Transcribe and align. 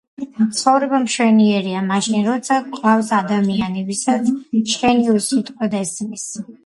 ცხობრება 0.59 0.99
მშვენიერია 1.01 1.83
მაშინ, 1.91 2.17
როცა 2.29 2.57
გყავს 2.71 3.11
ადამიანი, 3.19 3.85
ვისაც 3.91 4.33
შენი 4.77 5.09
უსიტყვოდ 5.21 5.77
ესმის 5.83 6.27